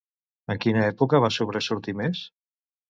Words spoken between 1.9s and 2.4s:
més?